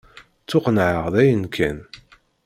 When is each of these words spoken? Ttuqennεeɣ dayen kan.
Ttuqennεeɣ 0.43 1.05
dayen 1.13 1.43
kan. 1.55 1.77